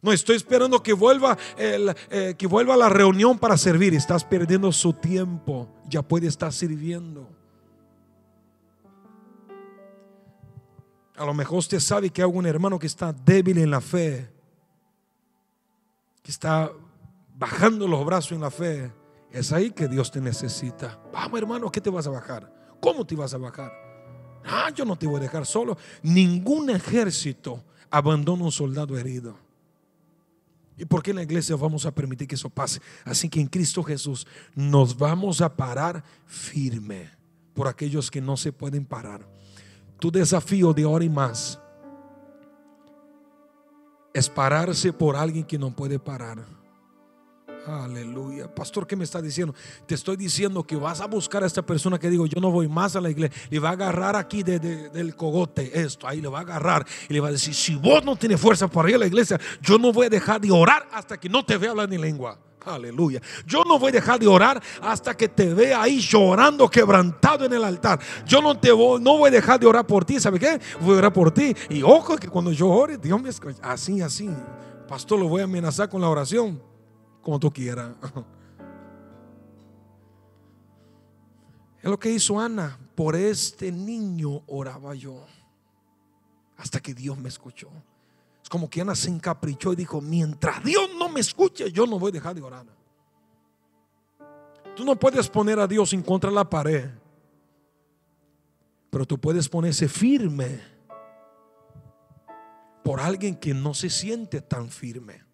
[0.00, 3.92] No estoy esperando que vuelva, eh, que vuelva a la reunión para servir.
[3.94, 5.68] Estás perdiendo su tiempo.
[5.88, 7.28] Ya puede estar sirviendo.
[11.16, 14.30] A lo mejor usted sabe que hay algún hermano que está débil en la fe,
[16.22, 16.70] que está
[17.38, 18.92] bajando los brazos en la fe.
[19.30, 20.98] Es ahí que Dios te necesita.
[21.12, 22.52] Vamos, hermano, ¿qué te vas a bajar?
[22.80, 23.72] ¿Cómo te vas a bajar?
[24.44, 25.76] Ah, yo no te voy a dejar solo.
[26.02, 29.36] Ningún ejército abandona un soldado herido.
[30.76, 32.80] ¿Y por qué en la iglesia vamos a permitir que eso pase?
[33.04, 37.10] Así que en Cristo Jesús nos vamos a parar firme
[37.52, 39.28] por aquellos que no se pueden parar.
[39.98, 41.60] Tu desafío de ahora y más
[44.14, 46.57] es pararse por alguien que no puede parar.
[47.68, 48.52] Aleluya.
[48.52, 49.54] Pastor, ¿qué me está diciendo?
[49.86, 52.66] Te estoy diciendo que vas a buscar a esta persona que digo, yo no voy
[52.66, 53.36] más a la iglesia.
[53.50, 56.06] Le va a agarrar aquí del cogote esto.
[56.06, 58.68] Ahí le va a agarrar y le va a decir, si vos no tienes fuerza
[58.68, 61.44] para ir a la iglesia, yo no voy a dejar de orar hasta que no
[61.44, 62.38] te vea hablar ni lengua.
[62.64, 63.20] Aleluya.
[63.46, 67.52] Yo no voy a dejar de orar hasta que te vea ahí llorando, quebrantado en
[67.52, 67.98] el altar.
[68.26, 70.18] Yo no te voy, no voy a dejar de orar por ti.
[70.20, 70.58] ¿Sabe qué?
[70.80, 71.54] Voy a orar por ti.
[71.68, 73.58] Y ojo que cuando yo ore, Dios me escucha.
[73.62, 74.30] Así, así.
[74.88, 76.68] Pastor, lo voy a amenazar con la oración
[77.22, 77.94] como tú quieras.
[81.78, 82.78] Es lo que hizo Ana.
[82.94, 85.24] Por este niño oraba yo.
[86.56, 87.68] Hasta que Dios me escuchó.
[88.42, 91.98] Es como que Ana se encaprichó y dijo, mientras Dios no me escuche, yo no
[91.98, 92.66] voy a dejar de orar.
[94.74, 96.90] Tú no puedes poner a Dios en contra de la pared.
[98.90, 100.60] Pero tú puedes ponerse firme
[102.82, 105.27] por alguien que no se siente tan firme.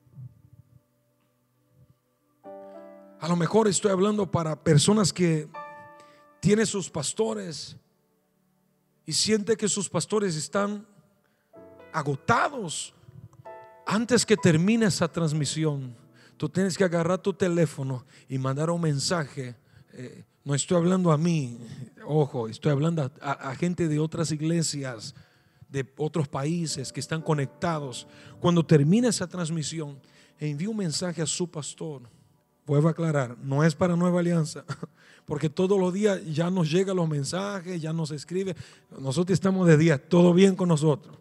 [3.24, 5.48] A lo mejor estoy hablando para personas que
[6.40, 7.74] tienen sus pastores
[9.06, 10.86] y siente que sus pastores están
[11.90, 12.92] agotados.
[13.86, 15.96] Antes que termine esa transmisión,
[16.36, 19.56] tú tienes que agarrar tu teléfono y mandar un mensaje.
[19.94, 21.58] Eh, no estoy hablando a mí,
[22.04, 25.14] ojo, estoy hablando a, gente de otras iglesias,
[25.70, 28.06] de otros países que están conectados.
[28.38, 29.98] Cuando termine esa transmisión,
[30.38, 32.02] envíe un mensaje a su pastor
[32.66, 34.64] Vuelvo a aclarar, no es para Nueva Alianza,
[35.26, 38.56] porque todos los días ya nos llegan los mensajes, ya nos escribe.
[38.98, 41.16] Nosotros estamos de día, todo bien con nosotros.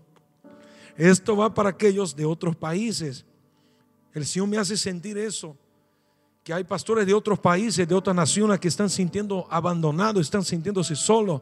[0.95, 3.25] Esto va para aquellos de otros países.
[4.13, 5.57] El Señor me hace sentir eso,
[6.43, 10.95] que hay pastores de otros países, de otras naciones que están sintiendo abandonados, están sintiéndose
[10.95, 11.41] solos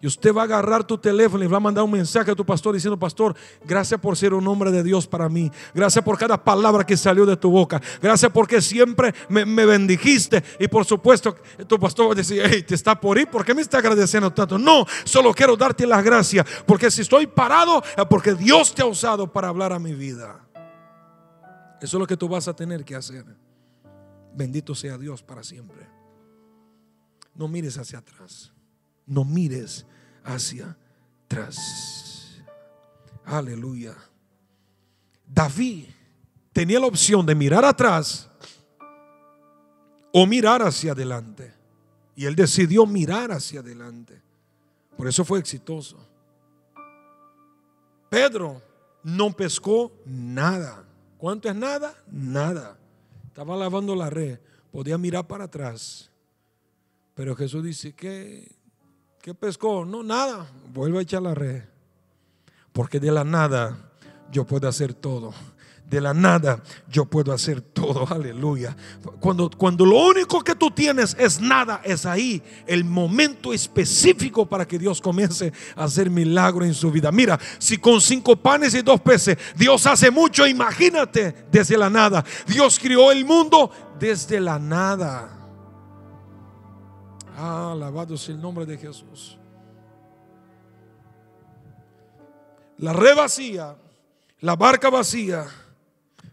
[0.00, 2.44] y usted va a agarrar tu teléfono y va a mandar un mensaje a tu
[2.44, 5.50] pastor diciendo, pastor, gracias por ser un hombre de Dios para mí.
[5.74, 7.80] Gracias por cada palabra que salió de tu boca.
[8.02, 10.44] Gracias porque siempre me, bendijiste.
[10.60, 11.34] Y por supuesto,
[11.66, 13.28] tu pastor va a decir, hey, te está por ir.
[13.28, 14.58] ¿Por qué me está agradeciendo tanto?
[14.58, 16.46] No, solo quiero darte las gracias.
[16.66, 20.46] Porque si estoy parado, es porque Dios te ha usado para hablar a mi vida.
[21.80, 23.24] Eso es lo que tú vas a tener que hacer.
[24.34, 25.88] Bendito sea Dios para siempre.
[27.34, 28.52] No mires hacia atrás
[29.06, 29.86] no mires
[30.24, 30.76] hacia
[31.24, 32.42] atrás.
[33.24, 33.94] Aleluya.
[35.26, 35.86] David
[36.52, 38.30] tenía la opción de mirar atrás
[40.12, 41.52] o mirar hacia adelante.
[42.14, 44.22] Y él decidió mirar hacia adelante.
[44.96, 45.98] Por eso fue exitoso.
[48.08, 48.62] Pedro
[49.02, 50.84] no pescó nada.
[51.18, 51.94] ¿Cuánto es nada?
[52.10, 52.78] Nada.
[53.26, 54.38] Estaba lavando la red.
[54.72, 56.10] Podía mirar para atrás.
[57.14, 58.55] Pero Jesús dice que
[59.26, 59.84] ¿Qué pescó?
[59.84, 60.46] No, nada.
[60.72, 61.64] Vuelve a echar la red.
[62.72, 63.90] Porque de la nada
[64.30, 65.34] yo puedo hacer todo.
[65.90, 68.06] de la nada yo puedo hacer todo.
[68.14, 68.76] Aleluya.
[69.18, 74.64] Cuando, cuando lo único que tú tienes es nada, es ahí el momento específico para
[74.64, 77.10] que Dios comience a hacer milagro en su vida.
[77.10, 82.24] Mira, si con cinco panes y dos peces Dios hace mucho, imagínate desde la nada.
[82.46, 85.35] Dios crió el mundo desde la nada.
[87.36, 89.38] Ah, alabado sea el nombre de Jesús.
[92.78, 93.76] La re vacía,
[94.40, 95.46] la barca vacía,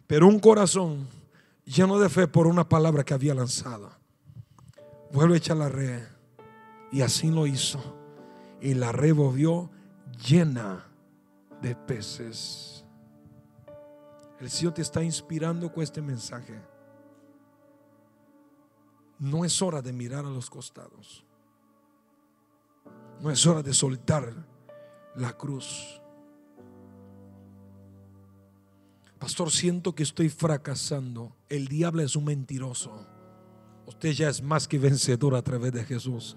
[0.07, 1.07] pero un corazón
[1.65, 3.91] lleno de fe por una palabra que había lanzado.
[5.11, 6.03] Vuelve a echar la red.
[6.91, 7.79] Y así lo hizo.
[8.61, 9.69] Y la red volvió
[10.25, 10.85] llena
[11.61, 12.85] de peces.
[14.39, 16.72] El Señor te está inspirando con este mensaje.
[19.23, 21.23] No es hora de mirar a los costados.
[23.21, 24.33] No es hora de soltar
[25.15, 26.01] la cruz.
[29.19, 31.37] Pastor, siento que estoy fracasando.
[31.47, 33.07] El diablo es un mentiroso.
[33.87, 36.35] Usted ya es más que vencedor a través de Jesús.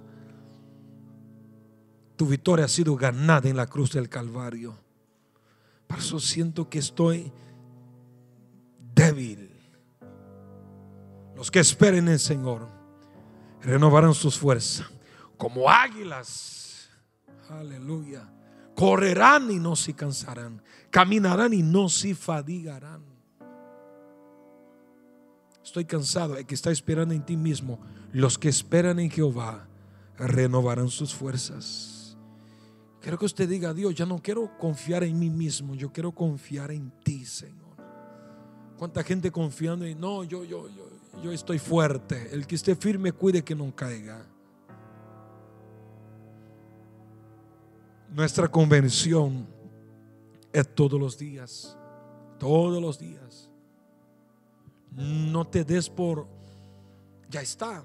[2.15, 4.79] Tu victoria ha sido ganada en la cruz del Calvario.
[5.89, 7.33] Eso siento que estoy
[8.95, 9.51] débil.
[11.35, 12.76] Los que esperen en el Señor
[13.63, 14.87] renovarán sus fuerzas
[15.37, 16.91] como águilas.
[17.49, 18.33] Aleluya.
[18.75, 20.63] Correrán y no se cansarán.
[20.91, 23.05] Caminarán y no se fadigarán.
[25.65, 27.81] Estoy cansado de que está esperando en ti mismo.
[28.13, 29.67] Los que esperan en Jehová
[30.17, 32.17] renovarán sus fuerzas.
[33.01, 36.73] Quiero que usted diga, Dios, ya no quiero confiar en mí mismo, yo quiero confiar
[36.73, 37.77] en ti, Señor.
[38.77, 40.89] ¿Cuánta gente confiando en, no, yo, yo, yo,
[41.23, 42.29] yo estoy fuerte.
[42.33, 44.25] El que esté firme, cuide que no caiga.
[48.11, 49.47] Nuestra convención
[50.53, 51.77] es todos los días.
[52.39, 53.51] Todos los días.
[54.93, 56.27] No te des por,
[57.29, 57.85] ya está.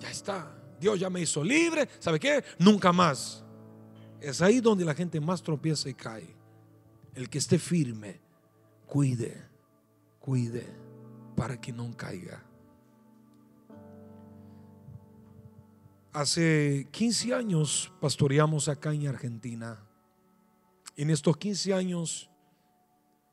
[0.00, 0.54] Ya está.
[0.80, 1.88] Dios ya me hizo libre.
[1.98, 2.44] ¿Sabe qué?
[2.58, 3.44] Nunca más.
[4.20, 6.36] Es ahí donde la gente más tropieza y cae.
[7.14, 8.20] El que esté firme,
[8.86, 9.44] cuide,
[10.20, 10.87] cuide
[11.38, 12.42] para que no caiga.
[16.12, 19.78] Hace 15 años pastoreamos acá en Argentina.
[20.96, 22.28] En estos 15 años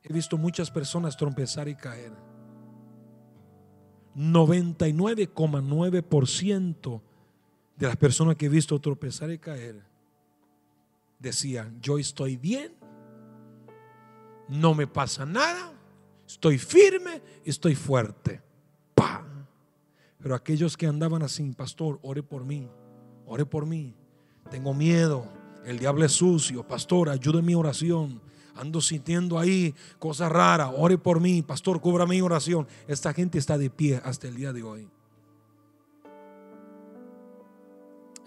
[0.04, 2.12] he visto muchas personas trompezar y caer.
[4.16, 7.02] 99,9%
[7.76, 9.84] de las personas que he visto tropezar y caer
[11.18, 12.72] decían, yo estoy bien,
[14.48, 15.75] no me pasa nada,
[16.36, 18.42] Estoy firme y estoy fuerte.
[20.20, 22.68] Pero aquellos que andaban así, pastor, ore por mí,
[23.26, 23.96] ore por mí.
[24.52, 25.26] Tengo miedo,
[25.64, 28.22] el diablo es sucio, pastor, ayude mi oración.
[28.54, 32.68] Ando sintiendo ahí cosas raras, ore por mí, pastor, cubra mi oración.
[32.86, 34.90] Esta gente está de pie hasta el día de hoy.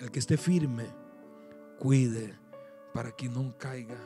[0.00, 0.86] El que esté firme,
[1.78, 2.34] cuide
[2.94, 3.98] para que no caiga.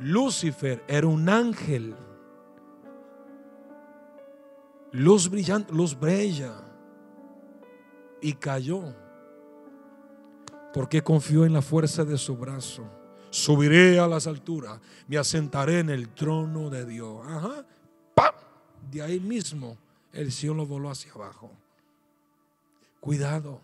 [0.00, 1.94] Lucifer era un ángel
[4.92, 6.54] luz brillante, luz brilla.
[8.20, 8.94] Y cayó.
[10.72, 12.84] Porque confió en la fuerza de su brazo.
[13.30, 17.26] Subiré a las alturas, me asentaré en el trono de Dios.
[17.26, 17.66] Ajá.
[18.14, 18.34] ¡Pam!
[18.90, 19.76] De ahí mismo
[20.12, 21.50] el cielo voló hacia abajo.
[23.00, 23.60] Cuidado.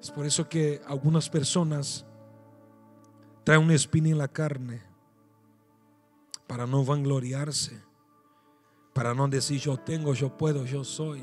[0.00, 2.04] Es por eso que algunas personas
[3.44, 4.82] traen una espina en la carne
[6.46, 7.80] para no vangloriarse
[8.92, 11.22] para no decir yo tengo, yo puedo, yo soy.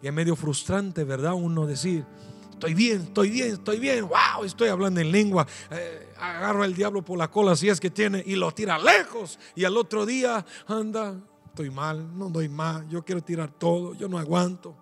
[0.00, 1.34] Y es medio frustrante, ¿verdad?
[1.34, 2.06] Uno decir,
[2.50, 5.46] estoy bien, estoy bien, estoy bien, wow, estoy hablando en lengua.
[5.70, 9.38] Eh, agarro al diablo por la cola si es que tiene y lo tira lejos.
[9.54, 14.08] Y al otro día anda, estoy mal, no doy más, yo quiero tirar todo, yo
[14.08, 14.76] no aguanto.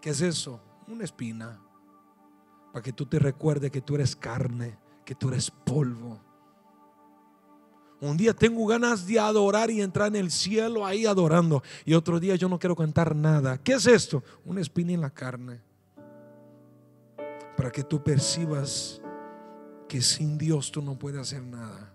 [0.00, 0.60] ¿Qué es eso?
[0.88, 1.60] Una espina.
[2.72, 6.31] Para que tú te recuerdes que tú eres carne, que tú eres polvo
[8.08, 11.62] un día tengo ganas de adorar y entrar en el cielo ahí adorando.
[11.84, 13.58] Y otro día yo no quiero cantar nada.
[13.58, 14.24] ¿Qué es esto?
[14.44, 15.60] Una espina en la carne.
[17.56, 19.00] Para que tú percibas
[19.88, 21.94] que sin Dios tú no puedes hacer nada.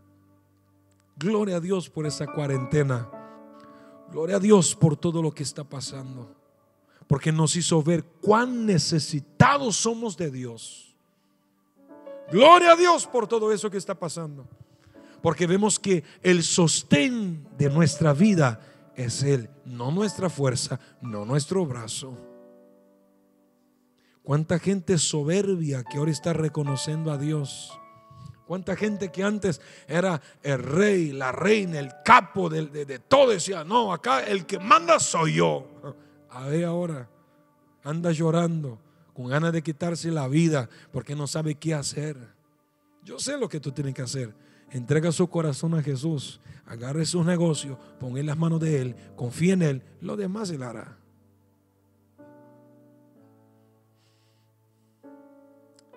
[1.17, 3.09] Gloria a Dios por esta cuarentena.
[4.09, 6.33] Gloria a Dios por todo lo que está pasando.
[7.07, 10.95] Porque nos hizo ver cuán necesitados somos de Dios.
[12.31, 14.47] Gloria a Dios por todo eso que está pasando.
[15.27, 18.61] Porque vemos que el sostén de nuestra vida
[18.95, 22.17] es Él, no nuestra fuerza, no nuestro brazo.
[24.23, 27.77] ¿Cuánta gente soberbia que ahora está reconociendo a Dios?
[28.45, 33.65] Cuánta gente que antes era el rey, la reina, el capo de, de todo, decía,
[33.65, 35.67] no, acá el que manda soy yo.
[36.29, 37.09] A ver ahora,
[37.83, 38.79] anda llorando,
[39.13, 42.15] con ganas de quitarse la vida, porque no sabe qué hacer.
[43.03, 44.46] Yo sé lo que tú tienes que hacer.
[44.71, 49.53] Entrega su corazón a Jesús, agarre sus negocios, pon en las manos de Él, confía
[49.53, 50.97] en Él, lo demás Él hará.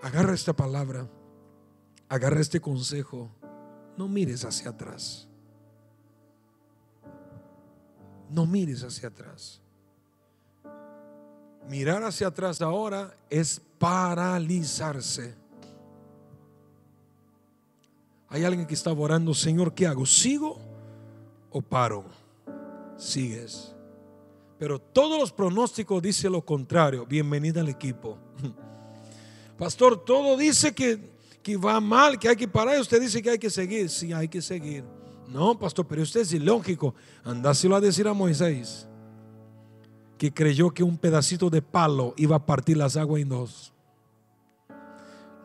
[0.02, 1.08] Agarra esta palabra,
[2.08, 3.30] agarra este consejo,
[3.96, 5.28] no mires hacia atrás.
[8.30, 9.60] No mires hacia atrás.
[11.68, 15.39] Mirar hacia atrás ahora es paralizarse.
[18.30, 20.06] Hay alguien que está orando, Señor, ¿qué hago?
[20.06, 20.56] ¿Sigo
[21.50, 22.04] o paro?
[22.96, 23.74] Sigues.
[24.56, 27.04] Pero todos los pronósticos dicen lo contrario.
[27.04, 28.16] Bienvenida al equipo.
[29.58, 31.10] Pastor, todo dice que,
[31.42, 32.76] que va mal, que hay que parar.
[32.76, 33.90] Y usted dice que hay que seguir.
[33.90, 34.84] Sí, hay que seguir.
[35.28, 36.94] No, pastor, pero usted es ilógico.
[37.22, 38.88] Andáselo a decir a Moisés
[40.18, 43.72] que creyó que un pedacito de palo iba a partir las aguas en dos.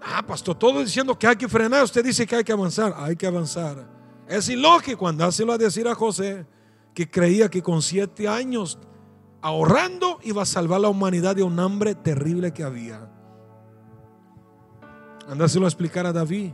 [0.08, 1.84] Ah, pastor, todo diciendo que hay que frenar.
[1.84, 2.94] Usted dice que hay que avanzar.
[2.96, 3.90] Hay que avanzar.
[4.28, 6.46] Es ilógico andáselo a decir a José
[6.94, 8.78] que creía que con siete años
[9.42, 13.10] ahorrando iba a salvar la humanidad de un hambre terrible que había.
[15.28, 16.52] Andáselo a explicar a David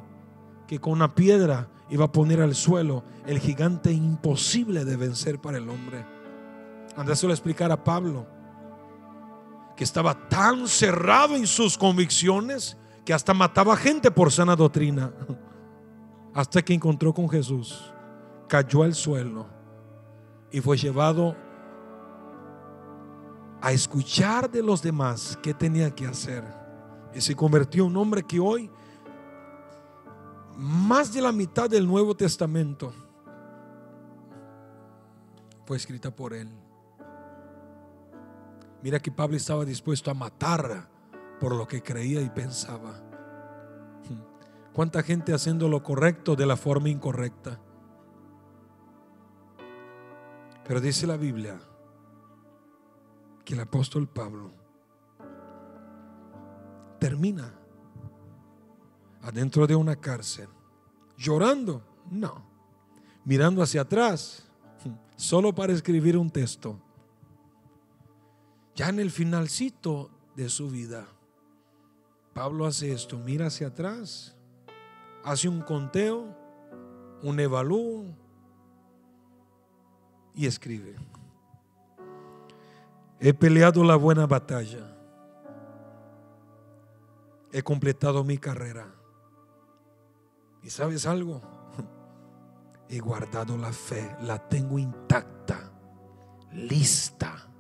[0.66, 5.58] que con una piedra iba a poner al suelo el gigante imposible de vencer para
[5.58, 6.06] el hombre.
[6.96, 8.26] Andáselo a explicar a Pablo
[9.76, 15.12] que estaba tan cerrado en sus convicciones que hasta mataba gente por sana doctrina.
[16.34, 17.94] Hasta que encontró con Jesús,
[18.48, 19.48] cayó al suelo
[20.50, 21.36] y fue llevado
[23.62, 26.44] a escuchar de los demás qué tenía que hacer.
[27.14, 28.72] Y se convirtió en un hombre que hoy,
[30.56, 32.94] más de la mitad del Nuevo Testamento,
[35.66, 36.50] fue escrita por él.
[38.82, 40.90] Mira que Pablo estaba dispuesto a matar
[41.42, 43.02] por lo que creía y pensaba.
[44.74, 47.60] ¿Cuánta gente haciendo lo correcto de la forma incorrecta?
[50.64, 51.60] Pero dice la Biblia
[53.44, 54.52] que el apóstol Pablo
[57.00, 57.52] termina
[59.24, 60.48] adentro de una cárcel,
[61.18, 62.46] llorando, no,
[63.26, 64.48] mirando hacia atrás,
[65.16, 66.80] solo para escribir un texto.
[68.76, 71.08] Ya en el finalcito de su vida,
[72.34, 74.36] Pablo hace esto, mira hacia atrás,
[75.24, 76.36] hace un conteo,
[77.22, 78.06] un evalúo
[80.34, 80.96] y escribe.
[83.20, 84.98] He peleado la buena batalla.
[87.52, 88.88] He completado mi carrera.
[90.64, 91.42] ¿Y sabes algo?
[92.90, 95.72] He guardado la fe, la tengo intacta,
[96.54, 97.51] lista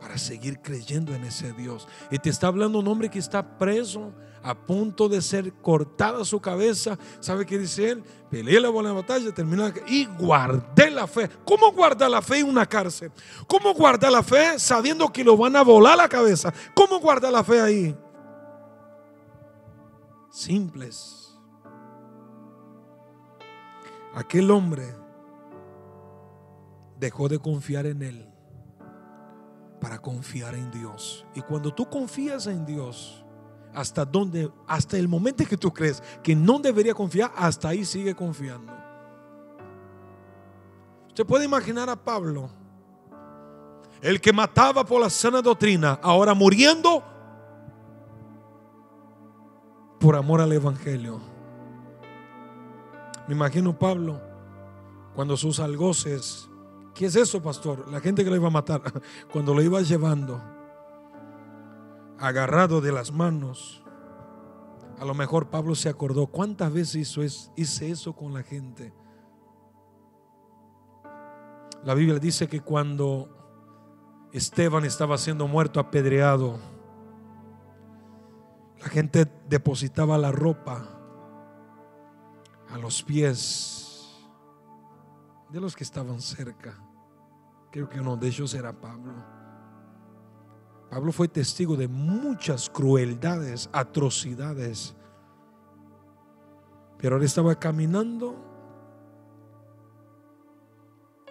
[0.00, 1.88] para seguir creyendo en ese Dios.
[2.10, 6.40] Y te está hablando un hombre que está preso, a punto de ser cortada su
[6.40, 6.98] cabeza.
[7.20, 8.04] ¿Sabe qué dice él?
[8.30, 11.28] Peleé la buena batalla, terminé y guardé la fe.
[11.44, 13.10] ¿Cómo guardar la fe en una cárcel?
[13.46, 16.52] ¿Cómo guardar la fe sabiendo que lo van a volar la cabeza?
[16.74, 17.96] ¿Cómo guardar la fe ahí?
[20.30, 21.36] Simples.
[24.14, 24.94] Aquel hombre
[26.98, 28.37] dejó de confiar en él
[29.80, 31.26] para confiar en Dios.
[31.34, 33.24] Y cuando tú confías en Dios,
[33.74, 38.14] hasta donde, hasta el momento que tú crees que no debería confiar, hasta ahí sigue
[38.14, 38.72] confiando.
[41.08, 42.50] Usted puede imaginar a Pablo,
[44.00, 47.02] el que mataba por la sana doctrina, ahora muriendo
[49.98, 51.20] por amor al Evangelio.
[53.26, 54.20] Me imagino Pablo
[55.14, 56.48] cuando sus algoces
[56.98, 57.88] ¿Qué es eso, pastor?
[57.92, 58.82] La gente que lo iba a matar,
[59.32, 60.42] cuando lo iba llevando,
[62.18, 63.84] agarrado de las manos,
[64.98, 67.22] a lo mejor Pablo se acordó cuántas veces hizo
[67.54, 68.92] hice eso con la gente.
[71.84, 73.28] La Biblia dice que cuando
[74.32, 76.58] Esteban estaba siendo muerto apedreado,
[78.80, 80.98] la gente depositaba la ropa
[82.68, 84.18] a los pies
[85.48, 86.87] de los que estaban cerca.
[87.70, 89.12] Creo que uno de ellos era Pablo.
[90.90, 94.94] Pablo fue testigo de muchas crueldades, atrocidades.
[96.96, 98.36] Pero él estaba caminando.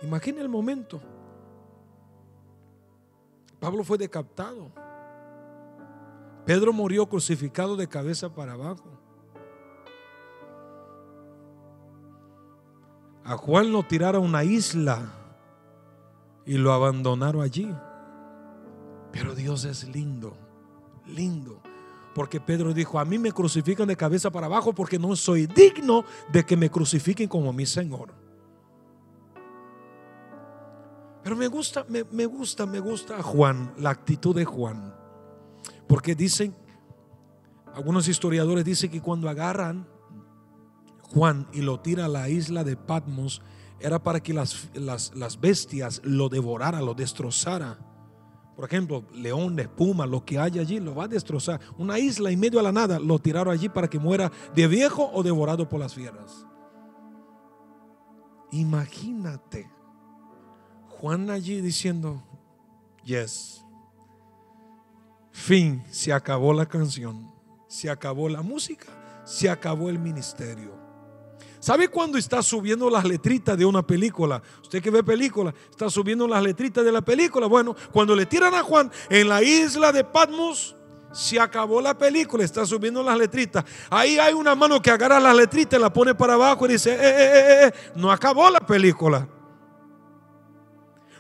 [0.04, 1.02] Imagina el momento.
[3.60, 4.72] Pablo fue decapitado.
[6.46, 8.86] Pedro murió crucificado de cabeza para abajo.
[13.24, 15.27] A Juan lo tiraron a una isla
[16.48, 17.76] y lo abandonaron allí.
[19.12, 20.36] Pero Dios es lindo,
[21.06, 21.62] lindo.
[22.16, 26.04] Porque Pedro dijo, a mí me crucifican de cabeza para abajo porque no soy digno
[26.32, 28.14] de que me crucifiquen como mi Señor.
[31.22, 34.96] Pero me gusta, me, gusta, me gusta Juan, la actitud de Juan.
[35.86, 36.56] Porque dicen,
[37.74, 39.86] algunos historiadores dicen que cuando agarran
[41.14, 43.42] Juan y lo tira a la isla de Patmos,
[43.80, 47.78] era para que las, las, bestias lo devoraran, lo destrozaran.
[48.56, 51.60] Por ejemplo, leones, pumas, lo que haya allí lo va a destrozar.
[51.78, 55.12] Una isla en medio de la nada lo tiraron allí para que muera de viejo
[55.14, 56.46] o devorado por las fieras.
[58.52, 59.70] Imagínate
[61.00, 62.24] Juan allí diciendo,
[63.04, 63.64] yes.
[65.32, 67.32] Fin, se acabó la canción,
[67.68, 68.88] se acabó la música,
[69.24, 70.77] se acabó el ministerio.
[71.60, 74.42] ¿Sabe cuando está subiendo las letritas de una película?
[74.62, 77.48] Usted que ve película, está subiendo las letritas de la película.
[77.48, 80.76] Bueno, cuando le tiran a Juan en la isla de Patmos,
[81.12, 83.66] se acabó la película, está subiendo las letritas.
[83.90, 86.98] Ahí hay una mano que agarra las letritas, la pone para abajo y dice, eh,
[87.00, 89.28] eh, eh, eh, no acabó la película.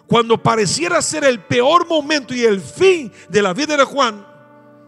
[0.06, 4.26] Cuando pareciera ser el peor momento y el fin de la vida de Juan,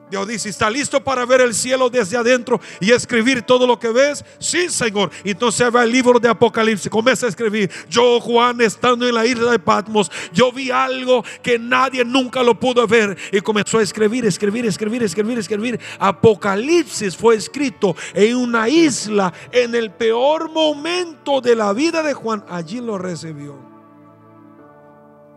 [0.09, 3.89] Dios dice, ¿está listo para ver el cielo desde adentro y escribir todo lo que
[3.89, 4.25] ves?
[4.39, 5.11] Sí, Señor.
[5.23, 7.69] Entonces va el libro de Apocalipsis, comienza a escribir.
[7.87, 12.59] Yo, Juan, estando en la isla de Patmos, yo vi algo que nadie nunca lo
[12.59, 13.15] pudo ver.
[13.31, 15.79] Y comenzó a escribir, escribir, escribir, escribir, escribir.
[15.99, 22.43] Apocalipsis fue escrito en una isla, en el peor momento de la vida de Juan.
[22.49, 23.55] Allí lo recibió.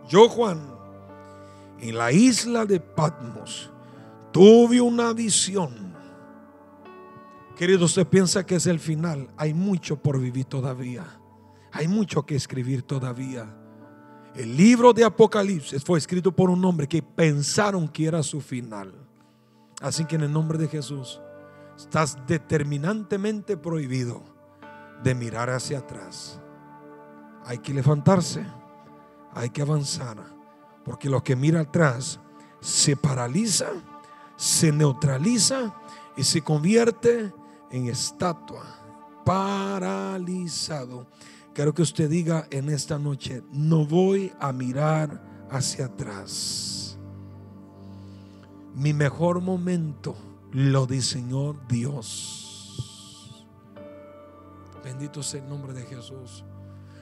[0.09, 0.67] Yo, Juan,
[1.79, 3.72] en la isla de Patmos
[4.33, 5.93] Tuve una visión.
[7.55, 9.29] Querido, usted piensa que es el final.
[9.37, 11.05] Hay mucho por vivir todavía.
[11.71, 13.55] Hay mucho que escribir todavía.
[14.33, 18.91] El libro de Apocalipsis fue escrito por un hombre que pensaron que era su final.
[19.79, 21.21] Así que en el nombre de Jesús,
[21.77, 24.23] estás determinantemente prohibido
[25.03, 26.41] de mirar hacia atrás.
[27.45, 28.43] Hay que levantarse,
[29.35, 30.17] hay que avanzar,
[30.83, 32.19] porque lo que mira atrás
[32.61, 33.67] se paraliza
[34.35, 35.73] se neutraliza
[36.15, 37.33] y se convierte
[37.71, 38.63] en estatua,
[39.25, 41.07] paralizado.
[41.53, 46.97] Quiero que usted diga en esta noche, no voy a mirar hacia atrás.
[48.73, 50.15] Mi mejor momento
[50.51, 53.45] lo diseñó Dios.
[54.83, 56.43] Bendito sea el nombre de Jesús.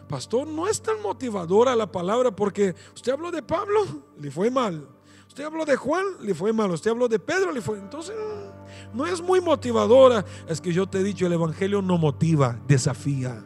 [0.08, 3.80] Pastor, no es tan motivadora la palabra porque usted habló de Pablo,
[4.20, 4.88] le fue mal.
[5.32, 6.74] Usted habló de Juan, le fue malo.
[6.74, 7.78] Usted habló de Pedro, le fue.
[7.78, 8.14] Entonces,
[8.94, 10.26] no es muy motivadora.
[10.46, 13.42] Es que yo te he dicho, el Evangelio no motiva, desafía.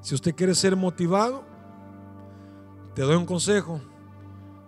[0.00, 1.44] Si usted quiere ser motivado,
[2.94, 3.78] te doy un consejo.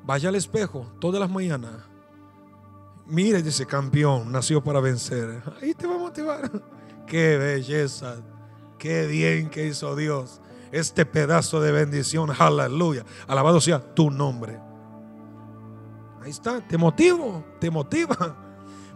[0.04, 1.76] Vaya al espejo todas las mañanas.
[3.06, 5.42] Mire, dice campeón, nació para vencer.
[5.62, 6.50] Ahí te va a motivar.
[7.06, 8.16] Qué belleza.
[8.76, 10.42] Qué bien que hizo Dios
[10.72, 12.30] este pedazo de bendición.
[12.38, 13.04] Aleluya.
[13.26, 14.60] Alabado sea tu nombre.
[16.22, 18.36] Ahí está, te motivo, te motiva.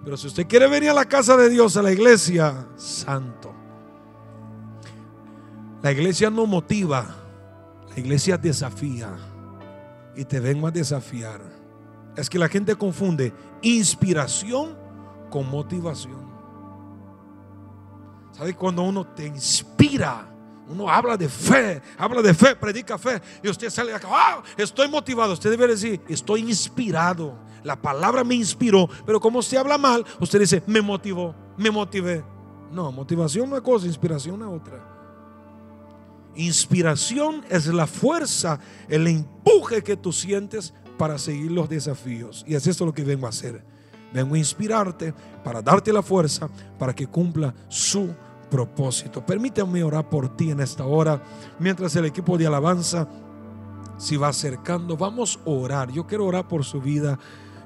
[0.04, 3.54] Pero si usted quiere venir a la casa de Dios, a la iglesia, santo.
[5.82, 7.06] La iglesia no motiva,
[7.88, 9.16] la iglesia desafía.
[10.16, 11.40] Y te vengo a desafiar.
[12.16, 14.76] Es que la gente confunde inspiración
[15.30, 16.28] con motivación.
[18.32, 20.29] ¿Sabe cuando uno te inspira?
[20.70, 24.86] Uno habla de fe, habla de fe, predica fe y usted sale acá, ah, estoy
[24.88, 25.32] motivado.
[25.32, 27.36] Usted debe decir, estoy inspirado.
[27.64, 32.24] La palabra me inspiró, pero como usted habla mal, usted dice, me motivó, me motivé.
[32.70, 34.80] No, motivación una cosa, inspiración es otra.
[36.36, 42.44] Inspiración es la fuerza, el empuje que tú sientes para seguir los desafíos.
[42.46, 43.64] Y es esto lo que vengo a hacer.
[44.12, 45.12] Vengo a inspirarte
[45.42, 46.48] para darte la fuerza
[46.78, 48.14] para que cumpla su
[48.50, 49.24] propósito.
[49.24, 51.22] Permítame orar por ti en esta hora,
[51.58, 53.08] mientras el equipo de alabanza
[53.96, 54.96] se va acercando.
[54.96, 55.90] Vamos a orar.
[55.90, 57.18] Yo quiero orar por su vida.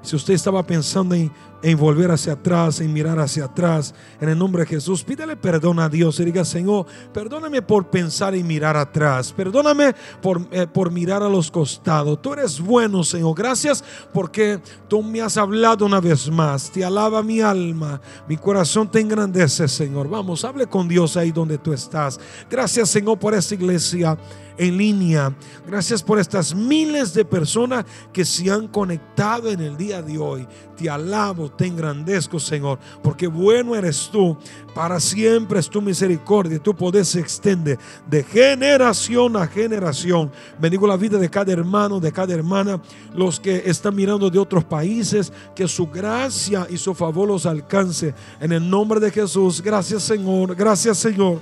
[0.03, 1.32] Si usted estaba pensando en,
[1.73, 5.89] volver hacia atrás, en mirar hacia atrás, en el nombre de Jesús, pídele perdón a
[5.89, 6.85] Dios y diga, Señor,
[7.15, 12.21] perdóname por pensar y mirar atrás, perdóname por, eh, por mirar a los costados.
[12.21, 13.35] Tú eres bueno, Señor.
[13.35, 16.71] Gracias porque tú me has hablado una vez más.
[16.71, 17.99] Te alaba mi alma,
[18.29, 20.09] mi corazón te engrandece, Señor.
[20.09, 22.21] Vamos, hable con Dios ahí donde tú estás.
[22.51, 24.19] Gracias, Señor, por esta iglesia
[24.57, 25.35] en línea.
[25.67, 30.47] Gracias por estas miles de personas que se han conectado en el día de hoy.
[30.77, 34.37] Te alabo, te engrandezco, Señor, porque bueno eres tú.
[34.75, 36.59] Para siempre es tu misericordia.
[36.59, 40.33] Tu poder se extiende de generación a generación.
[40.59, 42.81] Bendigo la vida de cada hermano, de cada hermana,
[43.15, 45.33] los que están mirando de otros países.
[45.55, 48.15] Que su gracia y su favor los alcance.
[48.41, 49.63] En el nombre de Jesús.
[49.63, 50.55] Gracias, Señor.
[50.55, 51.41] Gracias, Señor.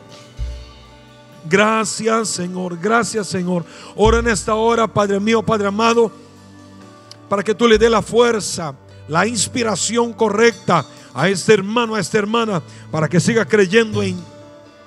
[1.49, 2.79] Gracias, Señor.
[2.79, 3.65] Gracias, Señor.
[3.97, 6.11] Ora en esta hora, Padre mío, Padre amado,
[7.29, 8.75] para que tú le dé la fuerza,
[9.09, 10.85] la inspiración correcta
[11.15, 14.19] a este hermano, a esta hermana, para que siga creyendo en,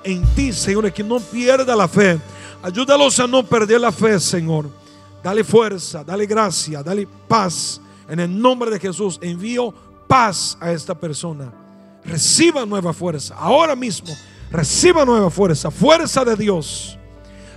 [0.04, 2.20] en ti, Señor, y que no pierda la fe.
[2.64, 4.70] Ayúdalos a no perder la fe, Señor.
[5.24, 7.82] Dale fuerza, dale gracia, dale paz.
[8.08, 9.74] En el nombre de Jesús, envío
[10.08, 11.52] paz a esta persona.
[12.04, 14.16] Reciba nueva fuerza ahora mismo
[14.52, 16.98] Reciba nueva fuerza, fuerza de Dios.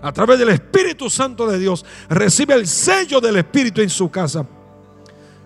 [0.01, 4.47] A través del Espíritu Santo de Dios, recibe el sello del Espíritu en su casa.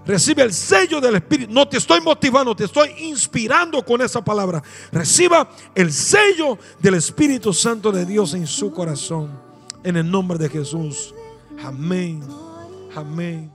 [0.05, 1.53] Recibe el sello del Espíritu.
[1.53, 4.63] No te estoy motivando, te estoy inspirando con esa palabra.
[4.91, 9.31] Reciba el sello del Espíritu Santo de Dios en su corazón.
[9.85, 11.15] En el nombre de Jesús.
[11.63, 12.23] Amén.
[12.95, 13.53] Amén.